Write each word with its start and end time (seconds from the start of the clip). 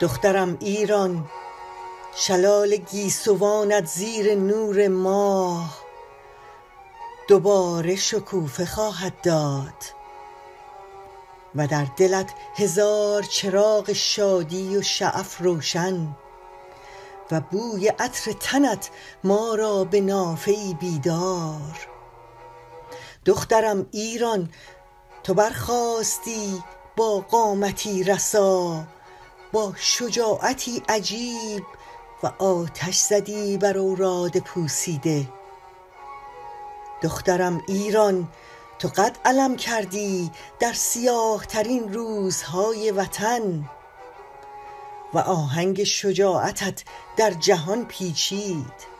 دخترم 0.00 0.56
ایران 0.60 1.30
شلال 2.14 2.76
گیسوانت 2.76 3.86
زیر 3.86 4.34
نور 4.34 4.88
ماه. 4.88 5.76
دوباره 7.28 7.96
شکوفه 7.96 8.66
خواهد 8.66 9.20
داد 9.20 9.84
و 11.54 11.66
در 11.66 11.86
دلت 11.96 12.34
هزار 12.56 13.22
چراغ 13.22 13.92
شادی 13.92 14.76
و 14.76 14.82
شعف 14.82 15.38
روشن 15.38 16.16
و 17.30 17.40
بوی 17.40 17.88
عطر 17.88 18.32
تنت 18.32 18.90
ما 19.24 19.54
را 19.54 19.84
به 19.84 20.00
نافه 20.00 20.74
بیدار. 20.80 21.88
دخترم 23.24 23.86
ایران 23.90 24.48
تو 25.22 25.34
برخاستی 25.34 26.62
با 26.96 27.20
قامتی 27.20 28.04
رسا. 28.04 28.84
با 29.52 29.72
شجاعتی 29.76 30.82
عجیب 30.88 31.64
و 32.22 32.26
آتش 32.26 32.96
زدی 32.96 33.58
بر 33.58 33.78
اوراد 33.78 34.38
پوسیده. 34.38 35.28
دخترم 37.02 37.62
ایران 37.68 38.28
تو 38.78 38.88
قد 38.88 39.18
علم 39.24 39.56
کردی 39.56 40.30
در 40.60 40.72
سیاه 40.72 41.46
ترین 41.46 41.92
روزهای 41.92 42.90
وطن. 42.90 43.70
و 45.14 45.18
آهنگ 45.18 45.84
شجاعتت 45.84 46.84
در 47.16 47.30
جهان 47.30 47.84
پیچید. 47.84 48.96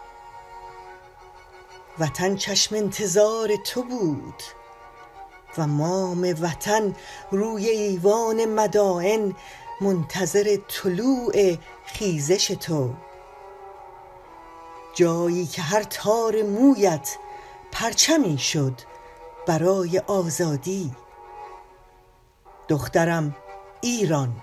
وطن 1.98 2.36
چشم 2.36 2.74
انتظار 2.74 3.56
تو 3.56 3.82
بود 3.82 4.42
و 5.58 5.66
مام 5.66 6.34
وطن 6.40 6.94
روی 7.30 7.68
ایوان 7.68 8.44
مدائن 8.44 9.34
منتظر 9.80 10.56
طلوع 10.68 11.56
خیزش 11.84 12.46
تو. 12.46 12.94
جایی 14.94 15.46
که 15.46 15.62
هر 15.62 15.82
تار 15.82 16.42
مویت 16.42 17.16
پرچمی 17.72 18.38
شد 18.38 18.80
برای 19.46 20.02
آزادی. 20.06 20.92
دخترم 22.68 23.36
ایران. 23.80 24.42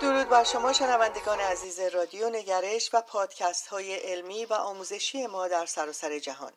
درود 0.00 0.28
بر 0.28 0.44
شما 0.44 0.72
شنوندگان 0.72 1.40
عزیز 1.40 1.80
رادیو 1.80 2.30
نگرش 2.30 2.90
و 2.92 3.00
پادکست 3.00 3.66
های 3.66 3.94
علمی 3.94 4.44
و 4.44 4.52
آموزشی 4.52 5.26
ما 5.26 5.48
در 5.48 5.66
سراسر 5.66 6.18
جهان 6.18 6.52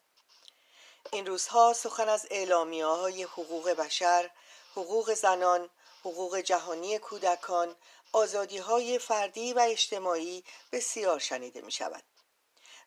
این 1.11 1.25
روزها 1.25 1.73
سخن 1.73 2.09
از 2.09 2.28
اعلامی 2.31 2.81
های 2.81 3.23
حقوق 3.23 3.69
بشر، 3.69 4.30
حقوق 4.72 5.13
زنان، 5.13 5.69
حقوق 6.02 6.38
جهانی 6.38 7.00
کودکان، 7.00 7.75
آزادی 8.11 8.57
های 8.57 9.00
فردی 9.00 9.53
و 9.53 9.59
اجتماعی 9.59 10.44
بسیار 10.72 11.19
شنیده 11.19 11.62
می 11.62 11.72
شود. 11.72 12.03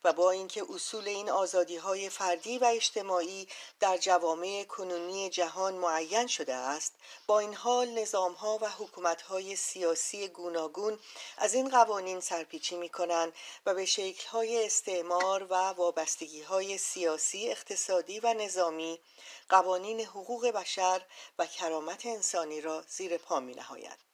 و 0.06 0.12
با 0.12 0.30
اینکه 0.30 0.64
اصول 0.74 1.08
این 1.08 1.30
آزادی 1.30 1.76
های 1.76 2.10
فردی 2.10 2.58
و 2.58 2.64
اجتماعی 2.64 3.48
در 3.80 3.96
جوامع 3.96 4.64
کنونی 4.64 5.30
جهان 5.30 5.74
معین 5.74 6.26
شده 6.26 6.54
است 6.54 6.94
با 7.26 7.38
این 7.38 7.54
حال 7.54 7.88
نظام 7.88 8.32
ها 8.32 8.58
و 8.62 8.68
حکومت 8.68 9.22
های 9.22 9.56
سیاسی 9.56 10.28
گوناگون 10.28 10.98
از 11.36 11.54
این 11.54 11.68
قوانین 11.70 12.20
سرپیچی 12.20 12.76
می 12.76 12.88
کنند 12.88 13.32
و 13.66 13.74
به 13.74 13.84
شکل 13.84 14.28
های 14.28 14.66
استعمار 14.66 15.46
و 15.50 15.54
وابستگی 15.54 16.42
های 16.42 16.78
سیاسی 16.78 17.50
اقتصادی 17.50 18.20
و 18.20 18.34
نظامی 18.34 19.00
قوانین 19.48 20.00
حقوق 20.00 20.46
بشر 20.46 21.02
و 21.38 21.46
کرامت 21.46 22.06
انسانی 22.06 22.60
را 22.60 22.84
زیر 22.88 23.18
پا 23.18 23.40
می 23.40 23.54
نهاید. 23.54 24.05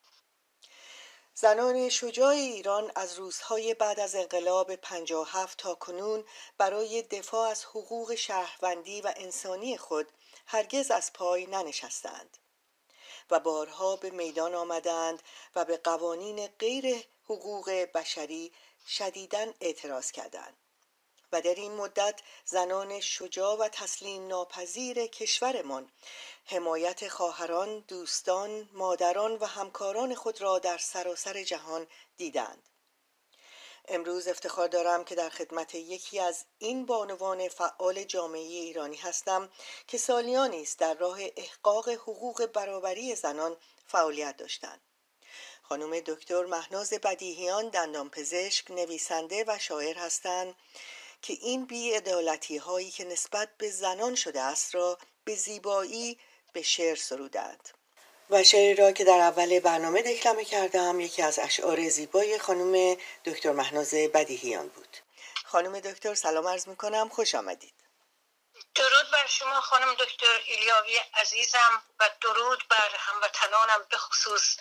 زنان 1.35 1.89
شجاع 1.89 2.29
ایران 2.29 2.93
از 2.95 3.15
روزهای 3.15 3.75
بعد 3.75 4.01
از 4.01 4.15
انقلاب 4.15 4.77
57 4.77 5.59
تا 5.59 5.75
کنون 5.75 6.25
برای 6.59 7.03
دفاع 7.03 7.49
از 7.49 7.65
حقوق 7.65 8.15
شهروندی 8.15 9.01
و 9.01 9.13
انسانی 9.17 9.77
خود 9.77 10.13
هرگز 10.47 10.91
از 10.91 11.13
پای 11.13 11.47
ننشستند 11.47 12.39
و 13.31 13.41
بارها 13.41 13.97
به 13.97 14.11
میدان 14.11 14.55
آمدند 14.55 15.23
و 15.55 15.65
به 15.65 15.77
قوانین 15.77 16.47
غیر 16.47 17.05
حقوق 17.25 17.71
بشری 17.95 18.53
شدیداً 18.87 19.47
اعتراض 19.61 20.11
کردند. 20.11 20.62
و 21.33 21.41
در 21.41 21.55
این 21.55 21.73
مدت 21.73 22.21
زنان 22.45 23.01
شجاع 23.01 23.57
و 23.57 23.69
تسلیم 23.69 24.27
ناپذیر 24.27 25.07
کشورمان 25.07 25.93
حمایت 26.45 27.09
خواهران، 27.09 27.79
دوستان، 27.79 28.69
مادران 28.73 29.37
و 29.37 29.45
همکاران 29.45 30.15
خود 30.15 30.41
را 30.41 30.59
در 30.59 30.79
سراسر 30.79 31.43
جهان 31.43 31.87
دیدند. 32.17 32.69
امروز 33.89 34.29
افتخار 34.29 34.69
دارم 34.69 35.05
که 35.05 35.15
در 35.15 35.29
خدمت 35.29 35.75
یکی 35.75 36.21
از 36.21 36.45
این 36.59 36.87
بانوان 36.87 37.49
فعال 37.49 38.05
جامعه 38.05 38.41
ایرانی 38.41 38.97
هستم 38.97 39.51
که 39.87 39.99
سالیانی 39.99 40.63
است 40.63 40.79
در 40.79 40.95
راه 40.95 41.19
احقاق 41.37 41.89
حقوق 41.89 42.47
برابری 42.47 43.15
زنان 43.15 43.57
فعالیت 43.87 44.37
داشتند. 44.37 44.81
خانم 45.63 46.01
دکتر 46.01 46.45
مهناز 46.45 46.93
بدیهیان 46.93 47.69
دندانپزشک 47.69 48.71
نویسنده 48.71 49.45
و 49.47 49.59
شاعر 49.59 49.99
هستند 49.99 50.55
که 51.23 51.33
این 51.33 51.67
بیعدالتی 51.67 52.57
هایی 52.57 52.91
که 52.91 53.05
نسبت 53.05 53.49
به 53.59 53.71
زنان 53.71 54.15
شده 54.15 54.41
است 54.41 54.75
را 54.75 54.99
به 55.25 55.35
زیبایی 55.35 56.19
به 56.53 56.63
شعر 56.63 56.97
سرودند. 56.97 57.69
و 58.31 58.45
شعری 58.45 58.75
را 58.75 58.93
که 58.93 59.05
در 59.05 59.19
اول 59.19 59.61
برنامه 59.61 60.03
دکلمه 60.03 60.45
کردم 60.45 61.01
یکی 61.01 61.23
از 61.23 61.39
اشعار 61.39 61.89
زیبای 61.89 62.39
خانم 62.39 62.97
دکتر 63.25 63.53
مهناز 63.53 63.95
بدیهیان 63.95 64.69
بود. 64.69 64.97
خانم 65.45 65.81
دکتر 65.81 66.15
سلام 66.15 66.49
عرض 66.49 66.69
می‌کنم 66.69 67.09
خوش 67.09 67.35
آمدید. 67.35 67.75
درود 68.75 69.11
بر 69.13 69.27
شما 69.27 69.61
خانم 69.61 69.95
دکتر 69.95 70.41
ایلیاوی 70.47 71.01
عزیزم 71.15 71.83
و 72.01 72.11
درود 72.21 72.65
بر 72.71 72.91
هموطنانم 72.97 73.87
به 73.91 73.97
خصوص 73.97 74.57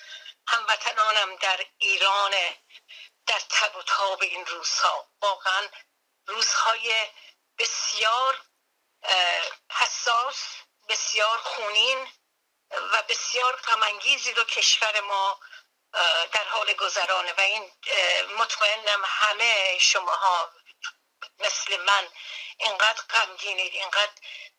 هموطنانم 0.47 1.35
در 1.35 1.59
ایران 1.77 2.31
در 3.27 3.39
تب 3.50 3.75
و 3.75 3.81
تاب 3.88 4.21
این 4.21 4.45
روزها. 4.45 5.07
واقعا 5.21 5.61
روزهای 6.31 7.09
بسیار 7.59 8.42
حساس 9.72 10.38
بسیار 10.90 11.38
خونین 11.38 12.08
و 12.72 13.03
بسیار 13.09 13.56
غمانگیزی 13.56 14.34
رو 14.34 14.44
کشور 14.44 15.02
ما 15.02 15.40
در 16.31 16.47
حال 16.47 16.74
گذرانه. 16.74 17.34
و 17.34 17.42
این 17.42 17.72
مطمئنم 18.38 19.02
همه 19.06 19.78
شماها 19.80 20.52
مثل 21.40 21.78
من 21.78 22.08
اینقدر 22.58 23.02
غمگینید 23.02 23.74
اینقدر 23.74 24.13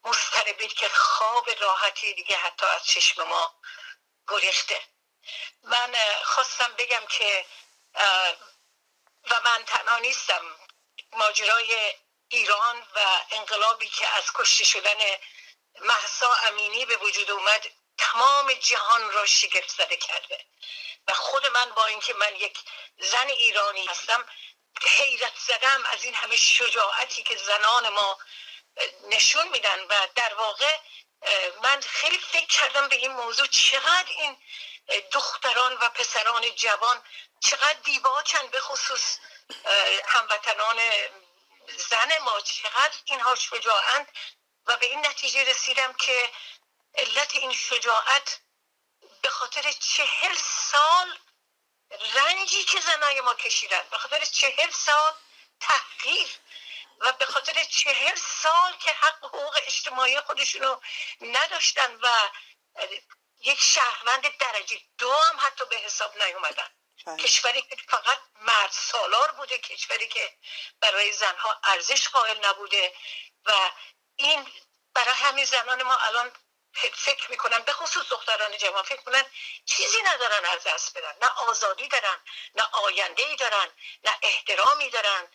مستربید 0.04 0.72
که 0.72 0.88
خواب 0.88 1.50
راحتی 1.60 2.14
دیگه 2.14 2.36
حتی 2.36 2.66
از 2.66 2.84
چشم 2.84 3.22
ما 3.22 3.54
گریخته. 4.28 4.80
من 5.62 5.94
خواستم 6.24 6.74
بگم 6.78 7.06
که 7.06 7.46
و 9.30 9.40
من 9.44 9.64
تنها 9.64 9.98
نیستم 9.98 10.56
ماجرای 11.12 11.94
ایران 12.28 12.86
و 12.94 13.20
انقلابی 13.30 13.88
که 13.88 14.08
از 14.08 14.24
کشته 14.34 14.64
شدن 14.64 14.98
محسا 15.80 16.34
امینی 16.34 16.84
به 16.84 16.96
وجود 16.96 17.30
اومد 17.30 17.70
تمام 17.98 18.52
جهان 18.52 19.10
را 19.12 19.26
شگفت 19.26 19.68
زده 19.68 19.96
کرده. 19.96 20.44
و 21.08 21.12
خود 21.14 21.46
من 21.46 21.70
با 21.70 21.86
اینکه 21.86 22.14
من 22.14 22.36
یک 22.36 22.58
زن 22.98 23.28
ایرانی 23.28 23.86
هستم 23.86 24.26
حیرت 24.82 25.32
زدم 25.46 25.84
از 25.86 26.04
این 26.04 26.14
همه 26.14 26.36
شجاعتی 26.36 27.22
که 27.22 27.36
زنان 27.36 27.88
ما 27.88 28.18
نشون 29.08 29.48
میدن. 29.48 29.80
و 29.88 30.08
در 30.14 30.34
واقع 30.34 30.78
من 31.62 31.80
خیلی 31.80 32.18
فکر 32.18 32.46
کردم 32.46 32.88
به 32.88 32.96
این 32.96 33.12
موضوع 33.12 33.46
چقدر 33.46 34.08
این 34.08 34.36
دختران 35.12 35.72
و 35.72 35.88
پسران 35.88 36.54
جوان 36.54 37.02
چقدر 37.40 37.78
دیباچن 37.84 38.46
به 38.46 38.60
خصوص 38.60 39.18
هموطنان 40.06 40.80
زن 41.76 42.18
ما 42.18 42.40
چقدر 42.40 42.98
اینها 43.04 43.34
شجاعند 43.34 44.12
و 44.66 44.76
به 44.76 44.86
این 44.86 45.06
نتیجه 45.06 45.44
رسیدم 45.44 45.92
که 45.92 46.30
علت 46.94 47.34
این 47.34 47.52
شجاعت 47.52 48.40
به 49.22 49.30
خاطر 49.30 49.72
چهل 49.72 50.36
سال 50.36 51.18
رنجی 52.14 52.64
که 52.64 52.80
زنای 52.80 53.20
ما 53.20 53.34
کشیدن 53.34 53.82
به 53.90 53.98
خاطر 53.98 54.24
چهل 54.24 54.70
سال 54.70 55.12
تحقیر 55.60 56.28
و 56.98 57.12
به 57.12 57.26
خاطر 57.26 57.64
چهل 57.64 58.16
سال 58.16 58.76
که 58.76 58.90
حق 58.90 59.24
حقوق 59.24 59.58
اجتماعی 59.66 60.20
خودشونو 60.20 60.80
نداشتن 61.20 61.94
و 61.94 62.08
یک 63.40 63.60
شهروند 63.60 64.38
درجه 64.38 64.80
دو 64.98 65.12
هم 65.12 65.40
حتی 65.40 65.64
به 65.64 65.76
حساب 65.76 66.22
نیومدن. 66.22 66.68
کشوری 67.18 67.62
که 67.62 67.76
فقط 67.88 68.18
مرد 68.42 68.70
سالار 68.70 69.32
بوده 69.32 69.58
کشوری 69.58 70.08
که 70.08 70.36
برای 70.80 71.12
زنها 71.12 71.60
ارزش 71.64 72.08
قائل 72.08 72.46
نبوده 72.46 72.94
و 73.44 73.70
این 74.16 74.46
برای 74.94 75.14
همین 75.14 75.44
زنان 75.44 75.82
ما 75.82 75.96
الان 75.96 76.32
فکر 76.74 77.30
می‌کنن 77.30 77.58
به 77.58 77.72
خصوص 77.72 78.06
دختران 78.10 78.56
جوان 78.56 78.82
فکر 78.82 79.02
کنن 79.02 79.24
چیزی 79.66 80.02
ندارن 80.02 80.44
از 80.44 80.64
دست 80.64 80.98
بدن. 80.98 81.14
نه 81.22 81.28
آزادی 81.28 81.88
دارن 81.88 82.20
نه 82.54 82.62
آینده 82.72 83.22
ای 83.22 83.36
دارن 83.36 83.68
نه 84.04 84.18
احترامی 84.22 84.90
دارن. 84.90 85.28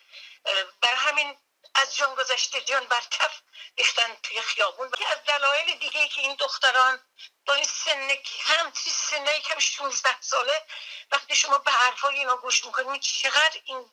برای 0.82 0.98
همین 0.98 1.38
از 1.78 1.96
جان 1.96 2.16
گذشته 2.16 2.62
جان 2.62 2.86
بر 2.86 3.02
کف 3.12 3.42
ریختن 3.78 4.16
توی 4.24 4.42
خیابون. 4.42 4.92
از 5.08 5.24
دلایل 5.28 5.78
دیگه 5.80 6.08
که 6.08 6.22
این 6.22 6.36
دختران 6.36 7.06
با 7.46 7.54
این 7.54 7.66
سن 7.66 8.16
کم 8.16 8.70
توی 8.70 8.92
سنه 8.92 9.40
کم 9.40 9.60
16 9.60 10.22
ساله 10.22 10.66
وقتی 11.12 11.36
شما 11.36 11.58
به 11.58 11.72
حرفای 11.72 12.20
اینا 12.20 12.38
گوش 12.38 12.66
می‌کنید 12.66 13.02
چقدر 13.02 13.60
این 13.66 13.92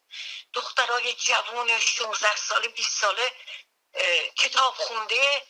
دخترای 0.52 1.12
جوان 1.14 1.80
16 1.80 2.36
ساله 2.36 2.68
20 2.68 3.00
ساله 3.00 3.32
کتاب 4.36 4.74
خونده 4.74 5.46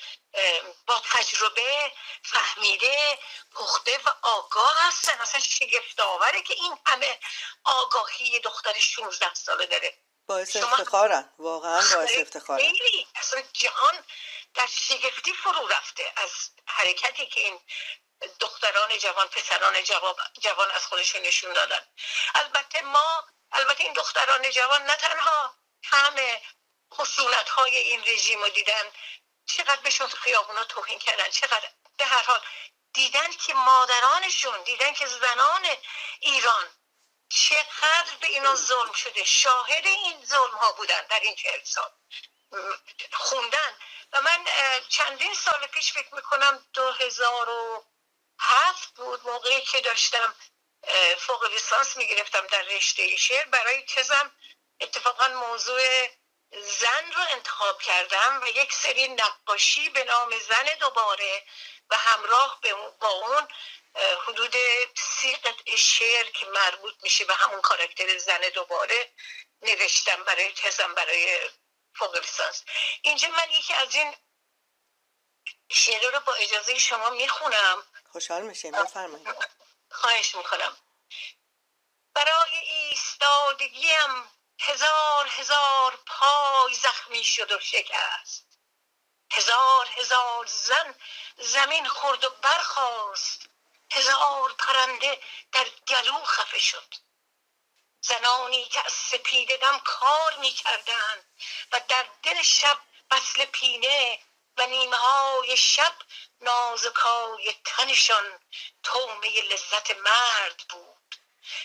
با 0.86 1.02
تجربه 1.04 1.92
فهمیده 2.22 3.18
پخته 3.52 4.00
و 4.04 4.08
آگاه 4.22 4.86
هستن. 4.86 5.20
اصلا 5.20 5.40
شگفت 5.40 6.00
آوره 6.00 6.42
که 6.42 6.54
این 6.54 6.78
همه 6.86 7.20
آگاهی 7.64 8.40
دختر 8.40 8.78
16 8.78 9.34
ساله 9.34 9.66
داره. 9.66 10.03
باعث 10.26 10.56
افتخارن. 10.56 11.32
واقعا 11.38 11.82
باعث 11.94 12.18
افتخارن. 12.18 12.72
اصلا 13.14 13.42
جهان 13.52 14.04
در 14.54 14.66
شگفتی 14.66 15.32
فرو 15.32 15.68
رفته 15.68 16.12
از 16.16 16.30
حرکتی 16.66 17.26
که 17.26 17.40
این 17.40 17.60
دختران 18.40 18.98
جوان 18.98 19.28
پسران 19.28 19.74
جوان 20.40 20.70
از 20.70 20.86
خودشون 20.86 21.22
نشون 21.22 21.52
دادن. 21.52 21.86
البته 22.34 22.82
ما 22.82 23.24
البته 23.52 23.84
این 23.84 23.92
دختران 23.92 24.50
جوان 24.50 24.82
نه 24.82 24.96
تنها 24.96 25.54
همه 25.84 26.42
خشونت 26.94 27.48
های 27.48 27.76
این 27.76 28.04
رژیم 28.04 28.42
رو 28.42 28.48
دیدن 28.48 28.90
چقدر 29.46 29.80
بهشون 29.80 30.06
خیابونا 30.08 30.64
توهین 30.64 30.98
کردن 30.98 31.30
چقدر 31.30 31.68
به 31.96 32.04
هر 32.04 32.22
حال 32.22 32.40
دیدن 32.92 33.32
که 33.32 33.54
مادرانشون 33.54 34.62
دیدن 34.62 34.92
که 34.92 35.06
زنان 35.06 35.66
ایران 36.20 36.70
چقدر 37.28 38.16
به 38.20 38.26
اینا 38.26 38.54
ظلم 38.54 38.92
شده. 38.92 39.24
شاهد 39.24 39.86
این 39.86 40.24
ظلم 40.24 40.54
ها 40.54 40.72
بودن 40.72 41.06
در 41.06 41.20
این 41.20 41.34
چهل 41.34 41.64
سال 41.64 41.90
خوندن. 43.12 43.78
و 44.12 44.20
من 44.20 44.44
چندین 44.88 45.34
سال 45.34 45.66
پیش 45.66 45.92
فکر 45.92 46.14
می‌کنم 46.14 46.66
دو 46.72 46.92
هزار 46.92 47.48
و 47.48 47.84
هفت 48.40 48.94
بود 48.94 49.26
موقعی 49.26 49.60
که 49.60 49.80
داشتم 49.80 50.34
فوق 51.18 51.44
لیسانس 51.44 51.96
می‌گرفتم 51.96 52.46
در 52.46 52.62
رشته 52.62 53.16
شعر. 53.16 53.44
برای 53.44 53.82
تزم 53.82 54.32
اتفاقا 54.80 55.28
موضوع 55.28 56.08
زن 56.52 57.12
رو 57.12 57.22
انتخاب 57.30 57.82
کردم 57.82 58.40
و 58.42 58.48
یک 58.48 58.72
سری 58.72 59.08
نقاشی 59.08 59.88
به 59.88 60.04
نام 60.04 60.38
زن 60.38 60.64
دوباره 60.80 61.44
و 61.90 61.96
همراه 61.96 62.60
با 63.00 63.08
اون 63.08 63.48
حدود 63.96 64.54
سی 64.96 65.36
قطعه 65.36 65.76
شعر 65.76 66.30
که 66.30 66.46
مربوط 66.46 66.94
میشه 67.02 67.24
به 67.24 67.34
همون 67.34 67.60
کاراکتر 67.60 68.18
زن 68.18 68.40
دوباره 68.40 69.12
نوشتم 69.62 70.24
برای 70.24 70.52
تزم 70.52 70.94
برای 70.94 71.50
فوق 71.94 72.16
لیسانس. 72.16 72.64
اینجا 73.02 73.28
من 73.28 73.50
یکی 73.50 73.74
از 73.74 73.94
این 73.94 74.16
شعر 75.68 76.10
رو 76.12 76.20
با 76.20 76.34
اجازه 76.34 76.78
شما 76.78 77.10
می‌خونم. 77.10 77.82
خوشحال 78.12 78.42
میشیم 78.42 78.72
بفرمایید. 78.72 79.28
خواهش 79.90 80.34
می‌کنم. 80.34 80.76
برای 82.14 82.58
ایستادگیم 82.58 84.30
هزار 84.60 85.28
هزار 85.28 85.98
پای 86.06 86.74
زخمی 86.74 87.24
شد 87.24 87.52
و 87.52 87.60
شکست. 87.60 88.58
هزار 89.32 89.88
هزار 89.96 90.46
زن 90.46 90.94
زمین 91.36 91.88
خورد 91.88 92.24
و 92.24 92.30
برخاست. 92.30 93.53
هزار 93.92 94.52
پرنده 94.52 95.20
در 95.52 95.68
گلو 95.88 96.24
خفه 96.24 96.58
شد. 96.58 96.94
زنانی 98.00 98.64
که 98.64 98.86
از 98.86 98.92
سپیده 98.92 99.56
دم 99.56 99.78
کار 99.78 100.36
می 100.36 100.50
کردن 100.50 101.24
و 101.72 101.80
در 101.88 102.06
دل 102.22 102.42
شب 102.42 102.78
بسل 103.10 103.44
پینه 103.44 104.18
و 104.56 104.66
نیمه 104.66 104.96
های 104.96 105.56
شب 105.56 105.94
نازکای 106.40 107.54
تنشان 107.64 108.40
تومه 108.82 109.40
لذت 109.40 109.90
مرد 109.90 110.64
بود 110.68 111.14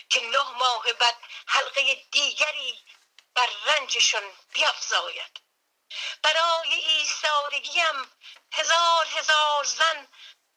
که 0.08 0.20
نه 0.20 0.42
ماه 0.42 0.92
بعد 0.92 1.18
حلقه 1.46 1.94
دیگری 1.94 2.84
بر 3.34 3.48
رنجشان 3.66 4.32
بیافزاید. 4.52 5.40
برای 6.22 6.74
ایستادگیم 6.74 8.12
هزار 8.52 9.06
هزار 9.06 9.64
زن 9.64 10.08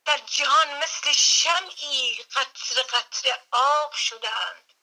در 0.06 0.18
جهان 0.18 0.78
مثل 0.78 1.12
شمعی 1.12 2.24
قطر 2.24 2.82
قطر 2.82 3.40
آب 3.52 3.94
شدند. 3.94 4.74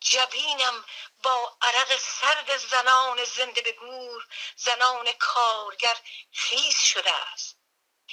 جبینم 0.00 0.84
با 1.22 1.56
عرق 1.62 1.98
سرد 1.98 2.56
زنان 2.56 3.24
زنده 3.24 3.60
به 3.60 3.72
گور 3.72 4.26
زنان 4.56 5.12
کارگر 5.12 5.96
خیز 6.32 6.78
شده 6.78 7.12
است. 7.12 7.56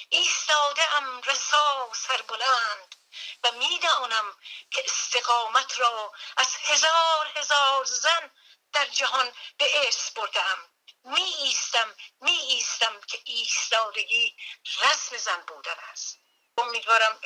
ایستاده 0.10 0.96
ام 0.96 1.22
رسا 1.22 1.90
سربلند 1.94 2.96
و 3.44 3.52
می‌دانم 3.52 4.38
که 4.72 4.84
استقامت 4.86 5.80
را 5.80 6.14
از 6.38 6.56
هزار 6.56 7.32
هزار 7.36 7.86
زن 7.86 8.32
در 8.74 8.86
جهان 8.86 9.34
به 9.58 9.86
ارث 9.86 10.12
بردم 10.12 10.73
می 11.04 11.22
ایستم 11.22 11.96
می 12.22 12.32
ایستم 12.32 13.02
که 13.08 13.20
ایستادگی 13.26 14.36
رسم 14.84 15.18
زن 15.18 15.42
بودن 15.48 15.76
است. 15.92 16.20
امیدوارم 16.58 17.22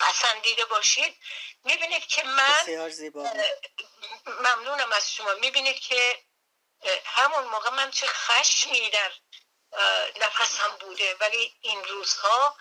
پسندیده 0.00 0.64
باشید. 0.64 1.16
می‌بینید 1.64 2.06
که 2.06 2.22
من 2.22 2.66
ممنونم 4.26 4.92
از 4.92 5.14
شما. 5.14 5.34
می‌بینید 5.34 5.80
که 5.80 6.24
همون 7.04 7.44
موقع 7.44 7.70
من 7.70 7.90
چه 7.90 8.06
خشمی 8.06 8.90
در 8.90 9.12
نفسم 10.20 10.76
بوده. 10.80 11.14
ولی 11.14 11.56
این 11.60 11.84
روزها 11.84 12.56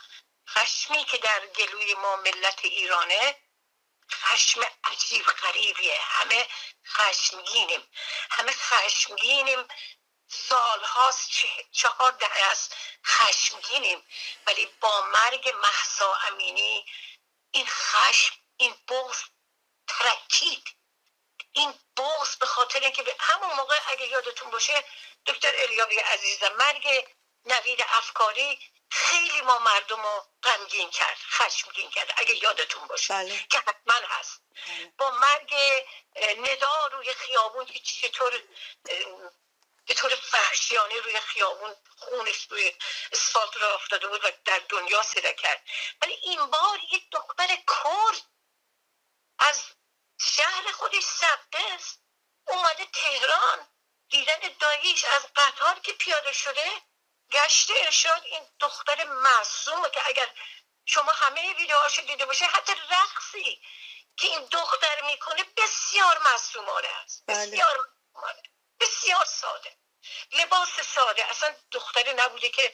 خشمی 0.50 1.06
که 1.06 1.18
در 1.18 1.48
گلوی 1.48 1.94
ما 1.94 2.16
ملت 2.16 2.66
ایرانه 2.66 3.38
خشم 4.14 4.62
عجیب 4.84 5.26
غریبیه. 5.26 6.00
همه 6.02 6.48
خشمگینیم. 6.88 7.90
همه 8.32 8.52
خشمگینیم. 8.52 9.68
سالهاست 10.28 11.30
چهار 11.72 12.12
دهه 12.12 12.52
است 12.52 12.76
خشمگینیم. 13.06 14.08
ولی 14.48 14.66
با 14.66 15.02
مرگ 15.02 15.50
محسا 15.50 16.14
امینی 16.16 16.86
این 17.52 17.68
خشم 17.68 18.36
این 18.58 18.76
بغض 18.90 19.24
ترکید. 19.88 20.64
این 21.54 21.74
بغض 21.98 22.36
به 22.36 22.46
خاطر 22.46 22.80
اینکه 22.80 23.04
به 23.04 23.16
همون 23.20 23.54
موقع 23.54 23.80
اگه 23.88 24.08
یادتون 24.08 24.52
باشه 24.52 24.84
دکتر 25.26 25.54
الیاوی 25.58 26.00
عزیزم 26.00 26.54
مرگ 26.60 27.08
نوید 27.46 27.84
افکاری 27.88 28.60
خیلی 28.92 29.42
ما 29.42 29.60
مردم 29.60 30.02
رو 30.02 30.26
غمگین 30.44 30.90
کرد 30.90 31.18
خشمگین 31.18 31.90
کرد. 31.90 32.14
اگه 32.18 32.36
یادتون 32.44 32.88
باشه 32.88 33.14
بله. 33.14 33.46
که 33.50 33.60
حتما 33.60 34.08
هست. 34.08 34.42
بله. 34.56 34.94
با 34.98 35.12
مرگ 35.12 35.54
ندا 36.38 36.88
روی 36.88 37.14
خیابون 37.14 37.66
که 37.66 37.80
چطور 37.80 38.44
به 39.86 39.94
طور 39.94 40.18
وحشیانه 40.34 41.02
روی 41.02 41.20
خیابون 41.20 41.76
خونش 41.98 42.48
روی 42.50 42.74
اسفالت 43.12 43.58
را 43.58 43.76
افتاده 43.76 44.08
بود 44.08 44.26
و 44.26 44.32
در 44.46 44.60
دنیا 44.70 45.04
صدا 45.04 45.34
کرد. 45.34 45.64
ولی 46.02 46.14
این 46.14 46.46
بار 46.46 46.80
یک 46.92 47.12
دختر 47.12 47.48
کرد. 47.48 48.22
از 49.40 49.64
شهر 50.20 50.72
خودش 50.72 51.04
سبتس 51.04 51.98
اومده 52.48 52.86
تهران. 52.86 53.68
دیدن 54.10 54.40
داییش 54.60 55.04
از 55.06 55.28
قطار 55.36 55.80
که 55.80 55.94
پیاده 55.94 56.34
شده 56.34 56.82
گشت 57.32 57.72
ارشاد 57.76 58.24
این 58.26 58.48
دختر 58.60 59.04
معصومه 59.04 59.90
که 59.90 60.02
اگر 60.08 60.28
شما 60.86 61.12
همه 61.12 61.54
ویدیوهاشو 61.54 62.02
دیده 62.02 62.26
باشه 62.26 62.46
حتی 62.46 62.74
رقصی 62.92 63.62
که 64.18 64.28
این 64.28 64.46
دختر 64.52 65.02
می‌کنه 65.02 65.44
بسیار 65.58 66.18
معصومانه 66.18 66.88
است. 66.88 67.24
بله. 67.28 67.52
بسیار 67.52 67.90
بسیار 68.80 69.26
ساده. 69.26 69.78
لباس 70.32 70.82
ساده. 70.82 71.26
اصلا 71.26 71.56
دختری 71.72 72.14
نبوده 72.14 72.50
که 72.50 72.74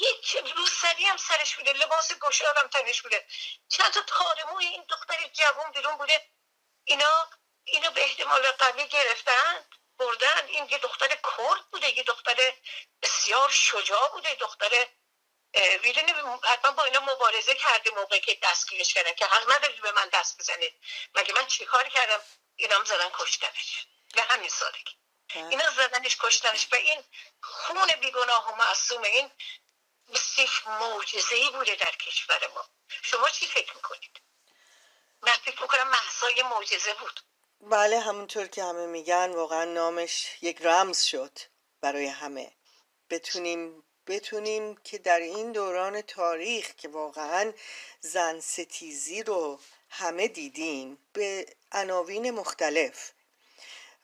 یک 0.00 0.36
روسری 0.56 1.04
هم 1.04 1.16
سرش 1.16 1.56
بوده 1.56 1.72
لباس 1.72 2.12
گشاد 2.12 2.56
هم 2.56 2.68
تنش 2.68 3.02
بوده. 3.02 3.26
چند 3.68 3.92
تا 3.92 4.02
تارموی 4.02 4.66
این 4.66 4.84
دختر 4.88 5.28
جوان 5.32 5.72
بیرون 5.72 5.96
بوده. 5.96 6.30
اینا 6.84 7.30
اینو 7.64 7.90
به 7.90 8.02
احتمال 8.02 8.50
قوی 8.50 8.88
گرفتن. 8.88 9.64
بردن 10.06 10.46
این 10.46 10.68
یه 10.70 10.78
دختر 10.78 11.08
کرد 11.08 11.70
بوده 11.72 11.88
یه 11.96 12.02
دختر 12.02 12.52
بسیار 13.02 13.50
شجاع 13.50 14.10
بوده 14.12 14.34
دختر 14.34 14.86
می‌دونی 15.82 16.12
حتما 16.44 16.72
با 16.72 16.84
اینا 16.84 17.00
مبارزه 17.00 17.54
کرده 17.54 17.90
موقعی 17.90 18.20
که 18.20 18.38
دستگیرش 18.42 18.94
کردن 18.94 19.12
که 19.12 19.26
حق 19.26 19.52
نداری 19.52 19.80
به 19.80 19.92
من 19.92 20.08
دست 20.12 20.38
بزنید. 20.38 20.74
مگه 21.14 21.34
من 21.34 21.46
چیکار 21.46 21.88
کردم؟ 21.88 22.20
اینام 22.56 22.84
زدن 22.84 23.10
کشتنش. 23.14 23.86
به 24.14 24.22
همین 24.22 24.48
سادگی. 24.48 24.96
اینا 25.34 25.70
زدنش 25.70 26.16
کشتنش. 26.20 26.66
به 26.66 26.76
این 26.78 27.04
خون 27.42 27.92
بیگناه 28.00 28.52
و 28.52 28.56
معصوم 28.56 29.02
این 29.02 29.30
بسیف 30.14 30.66
موجزه 30.66 31.34
ای 31.34 31.50
بوده 31.50 31.74
در 31.74 31.92
کشور 31.96 32.48
ما. 32.54 32.68
شما 33.02 33.30
چی 33.30 33.46
فکر 33.46 33.74
می‌کنید؟ 33.74 34.20
من 35.22 35.32
فکر 35.32 35.62
می‌کنم 35.62 35.88
محصای 35.88 36.42
موجزه 36.42 36.94
بود. 36.94 37.20
بله 37.62 38.00
همونطور 38.00 38.46
که 38.46 38.64
همه 38.64 38.86
میگن 38.86 39.30
واقعا 39.30 39.64
نامش 39.64 40.38
یک 40.40 40.62
رمز 40.62 41.02
شد 41.02 41.38
برای 41.80 42.06
همه. 42.06 42.52
بتونیم 43.10 43.82
بتونیم 44.06 44.76
که 44.76 44.98
در 44.98 45.20
این 45.20 45.52
دوران 45.52 46.00
تاریخ 46.00 46.74
که 46.74 46.88
واقعا 46.88 47.52
زن 48.00 48.40
ستیزی 48.40 49.22
رو 49.22 49.60
همه 49.90 50.28
دیدیم 50.28 50.98
به 51.12 51.46
عناوین 51.72 52.30
مختلف 52.30 53.12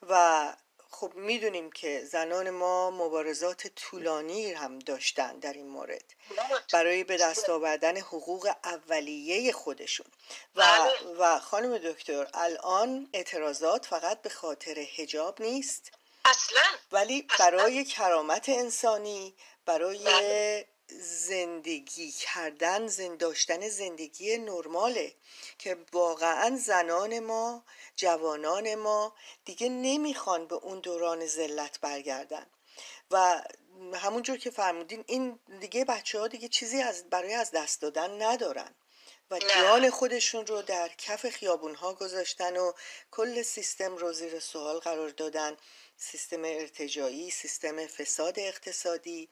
و 0.03 0.57
خب 0.91 1.13
می‌دونیم 1.15 1.71
که 1.71 2.05
زنان 2.05 2.51
ما 2.51 2.91
مبارزات 2.91 3.67
طولانی 3.67 4.53
هم 4.53 4.79
داشتن 4.79 5.39
در 5.39 5.53
این 5.53 5.69
مورد 5.69 6.05
برای 6.73 7.05
به 7.05 7.17
دست 7.17 7.51
آوردن 7.51 7.97
حقوق 7.97 8.51
اولیه 8.65 9.53
خودشون 9.53 10.07
و, 10.57 10.63
بله. 10.63 11.13
و 11.19 11.39
خانم 11.39 11.79
دکتر 11.79 12.29
الان 12.35 13.09
اعتراضات 13.13 13.87
فقط 13.87 14.23
به 14.23 14.29
خاطر 14.29 14.79
هجاب 14.79 15.43
نیست 15.43 15.93
اصلا 16.25 16.63
ولی 16.93 17.27
برای 17.39 17.85
کرامت 17.85 18.49
انسانی 18.49 19.35
برای 19.67 20.05
بله. 20.05 20.67
زندگی 21.01 22.13
کردن 22.13 22.87
زند 22.87 23.19
داشتن 23.19 23.69
زندگی 23.69 24.39
نرماله 24.39 25.15
که 25.59 25.77
واقعا 25.93 26.57
زنان 26.57 27.19
ما 27.21 27.65
جوانان 27.97 28.75
ما 28.75 29.15
دیگه 29.45 29.69
نمی‌خوان 29.69 30.47
به 30.47 30.55
اون 30.55 30.81
دوران 30.81 31.27
ذلت 31.27 31.81
برگردن. 31.81 32.47
و 33.11 33.43
همونجور 33.95 34.37
که 34.37 34.51
فرمودین 34.51 35.05
این 35.07 35.39
دیگه 35.61 35.85
بچه 35.85 36.21
ها 36.21 36.29
دیگه 36.29 36.49
چیزی 36.49 36.83
از 36.83 37.11
برای 37.11 37.35
از 37.35 37.51
دست 37.51 37.81
دادن 37.81 38.23
ندارن. 38.23 38.75
و 39.31 39.39
جان 39.39 39.91
خودشون 39.91 40.47
رو 40.47 40.63
در 40.63 40.89
کف 40.89 41.29
خیابون 41.29 41.75
ها 41.75 41.95
گذاشتن 41.95 42.57
و 42.57 42.73
کل 43.11 43.43
سیستم 43.43 43.97
رو 43.97 44.13
زیر 44.13 44.41
سوال 44.41 44.79
قرار 44.79 45.09
دادن. 45.09 45.57
سیستم 45.97 46.45
ارتجایی 46.45 47.31
سیستم 47.31 47.87
فساد 47.87 48.39
اقتصادی. 48.39 49.29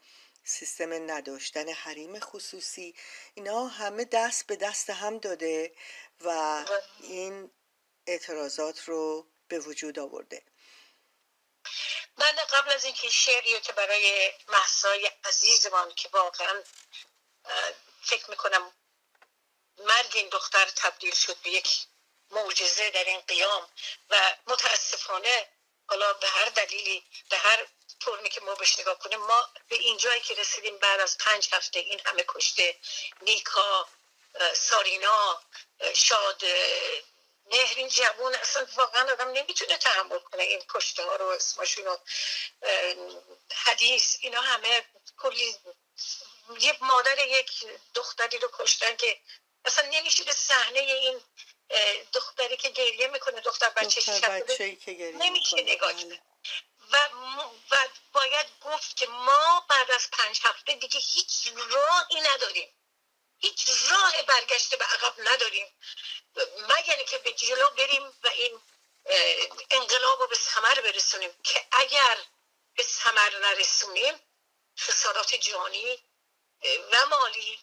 سیستم 0.47 1.11
نداشتن 1.11 1.69
حریم 1.69 2.21
خصوصی 2.21 2.95
اینا 3.35 3.67
همه 3.67 4.05
دست 4.05 4.47
به 4.47 4.57
دست 4.57 4.91
هم 4.91 5.19
داده 5.19 5.75
و 6.21 6.65
این 7.01 7.51
اعتراضات 8.07 8.81
رو 8.85 9.27
به 9.49 9.59
وجود 9.59 9.99
آورده. 9.99 10.43
من 12.19 12.33
قبل 12.53 12.73
از 12.73 12.85
اینکه 12.85 13.11
شعری 13.11 13.61
که 13.61 13.73
برای 13.73 14.33
محسای 14.49 15.11
عزیزمان 15.25 15.95
که 15.95 16.09
واقعا 16.13 16.63
فکر 18.03 18.31
می‌کنم 18.31 18.73
مرگ 19.79 20.13
این 20.15 20.29
دختر 20.29 20.71
تبدیل 20.77 21.15
شد 21.15 21.37
به 21.37 21.51
یک 21.51 21.87
معجزه 22.31 22.91
در 22.91 23.05
این 23.05 23.21
قیام 23.21 23.69
و 24.11 24.37
متاسفانه 24.47 25.49
حالا 25.89 26.13
به 26.13 26.29
هر 26.29 26.49
دلیلی 26.49 27.05
به 27.31 27.37
هر 27.37 27.67
فرمی 28.01 28.31
که 28.31 28.41
ما 28.41 28.55
بهش 28.55 28.79
نگاه 28.79 28.99
کنیم. 28.99 29.21
ما 29.21 29.49
به 29.69 29.77
اینجایی 29.77 30.21
که 30.21 30.35
رسیدیم 30.35 30.79
بعد 30.79 31.01
از 31.01 31.19
پنج 31.19 31.49
هفته 31.53 31.79
این 31.79 32.01
همه 32.05 32.25
کشته 32.29 32.77
نیکا 33.23 33.89
سارینا 34.55 35.41
شاد 35.95 36.43
نهرین 37.51 37.89
جوون 37.89 38.35
اصلا 38.35 38.67
واقعا 38.77 39.13
آدم 39.13 39.29
نمی‌تونه 39.29 39.77
تحمل 39.79 40.19
کنه 40.19 40.43
این 40.43 40.63
کشته 40.69 41.05
ها 41.05 41.17
رو 41.17 41.27
اسمشون 41.27 41.99
حدیث 43.55 44.17
اینا 44.21 44.41
همه 44.41 44.85
کلی 45.17 45.57
یه 46.61 46.77
مادر 46.81 47.27
یک 47.27 47.51
دختری 47.95 48.39
رو 48.39 48.51
کشتن 48.53 48.97
که 48.97 49.21
اصلا 49.65 49.89
نمیشه 49.89 50.25
به 50.25 50.33
صحنه 50.33 50.81
این 50.81 51.21
دختری 52.13 52.57
که 52.57 52.69
گریه 52.71 53.07
می‌کنه 53.09 53.41
دختر 53.41 53.71
بچه 53.71 54.01
نمیشه 55.19 55.57
نگاه 55.57 55.93
بله. 55.93 56.21
و, 56.93 57.09
و 57.71 57.89
باید 58.13 58.47
گفت 58.61 58.97
که 58.97 59.07
ما 59.07 59.67
بعد 59.69 59.91
از 59.91 60.11
پنج 60.11 60.41
هفته 60.45 60.75
دیگه 60.75 61.01
هیچ 61.01 61.49
راهی 61.71 62.21
نداریم. 62.21 62.73
هیچ 63.39 63.69
راه 63.91 64.23
برگشته 64.23 64.77
به 64.77 64.85
عقب 64.85 65.15
نداریم. 65.19 65.67
مگر 66.69 67.03
که 67.03 67.19
به 67.19 67.33
جلو 67.33 67.71
بریم 67.71 68.07
و 68.23 68.29
این 68.29 68.61
انقلاب 69.71 70.21
رو 70.21 70.27
به 70.27 70.37
ثمر 70.37 70.81
برسونیم 70.81 71.43
که 71.45 71.67
اگر 71.73 72.19
به 72.77 72.83
ثمر 72.83 73.39
نرسونیم 73.39 74.21
خسارات 74.79 75.35
جانی 75.35 76.03
و 76.93 77.07
مالی 77.07 77.61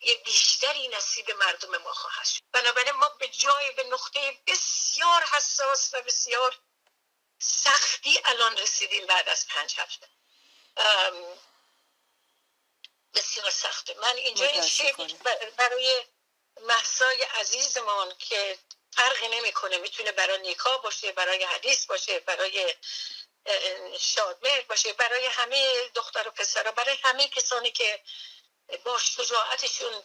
یه 0.00 0.14
بیشتری 0.14 0.88
نصیب 0.88 1.30
مردم 1.30 1.76
ما 1.76 1.92
خواهد 1.92 2.26
شد. 2.26 2.40
بنابراین 2.52 2.90
ما 2.90 3.08
به 3.08 3.28
جای 3.28 3.72
به 3.72 3.84
نقطه 3.84 4.42
بسیار 4.46 5.22
حساس 5.22 5.94
و 5.94 6.02
بسیار 6.02 6.58
سختی 7.46 8.20
الان 8.24 8.56
رسیدیم 8.56 9.06
بعد 9.06 9.28
از 9.28 9.46
پنج 9.48 9.74
هفته. 9.78 10.08
بسیار 13.14 13.50
سخته. 13.50 13.94
من 13.94 14.16
اینجا 14.16 14.46
این 14.46 15.18
برای 15.56 16.04
محسای 16.60 17.22
عزیزمان 17.22 18.14
که 18.18 18.58
فرقی 18.92 19.28
نمی‌کنه 19.28 19.78
می‌تونه 19.78 20.12
برای 20.12 20.38
نیکا 20.38 20.78
باشه 20.78 21.12
برای 21.12 21.44
حدیث 21.44 21.86
باشه 21.86 22.20
برای 22.20 22.74
شادمهر 24.00 24.60
باشه 24.60 24.92
برای 24.92 25.26
همه 25.26 25.88
دختر 25.94 26.28
و 26.28 26.30
پسرها 26.30 26.72
برای 26.72 26.96
همه 27.02 27.28
کسانی 27.28 27.70
که 27.70 28.02
با 28.84 28.98
شجاعتشون 28.98 30.02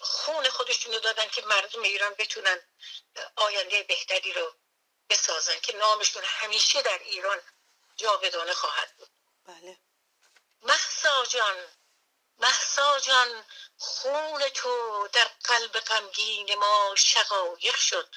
خون 0.00 0.48
خودشون 0.48 0.92
رو 0.94 1.00
دادن 1.00 1.28
که 1.28 1.42
مردم 1.42 1.82
ایران 1.82 2.14
بتونن 2.14 2.62
آینده 3.36 3.82
بهتری 3.82 4.32
رو 4.32 4.54
بسازن 5.10 5.60
که 5.60 5.76
نامشون 5.76 6.24
همیشه 6.24 6.82
در 6.82 6.98
ایران 6.98 7.42
جاودانه 7.96 8.54
خواهد 8.54 8.96
بود. 8.96 9.08
بله. 9.44 9.78
محسا 10.62 11.24
جان 11.24 11.66
محسا 12.38 13.00
جان 13.00 13.46
خون 13.78 14.48
تو 14.48 15.08
در 15.12 15.30
قلب 15.44 15.80
غمگین 15.80 16.54
ما 16.54 16.94
شقایق 16.96 17.76
شد. 17.76 18.14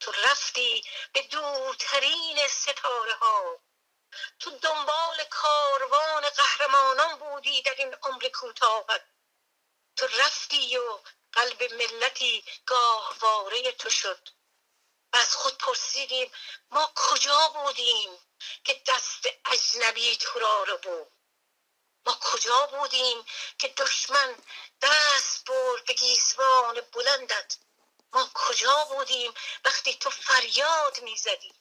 تو 0.00 0.12
رفتی 0.12 0.84
به 1.12 1.22
دورترین 1.22 2.48
ستاره 2.48 3.14
ها 3.14 3.60
تو 4.38 4.50
دنبال 4.50 5.24
کاروان 5.24 6.28
قهرمانان 6.28 7.18
بودی 7.18 7.62
در 7.62 7.74
این 7.74 7.94
عمر 7.94 8.28
کوتاهت 8.28 9.04
تو 9.96 10.06
رفتی 10.06 10.76
و 10.76 10.98
قلب 11.32 11.72
ملتی 11.74 12.44
گاهواره 12.66 13.72
تو 13.72 13.90
شد. 13.90 14.28
از 15.18 15.36
خود 15.36 15.58
پرسیدیم 15.58 16.32
ما 16.70 16.92
کجا 16.94 17.48
بودیم 17.48 18.18
که 18.64 18.82
دست 18.86 19.26
اجنبی 19.44 20.16
تو 20.16 20.38
را 20.38 20.62
رو 20.62 20.78
بود؟ 20.78 21.12
ما 22.06 22.18
کجا 22.20 22.66
بودیم 22.66 23.24
که 23.58 23.68
دشمن 23.68 24.36
دست 24.82 25.44
برد 25.44 25.84
به 25.84 25.92
گیسوان 25.92 26.80
بلندت؟ 26.80 27.56
ما 28.12 28.30
کجا 28.34 28.84
بودیم 28.84 29.34
وقتی 29.64 29.94
تو 29.94 30.10
فریاد 30.10 31.00
می‌زدی؟ 31.00 31.54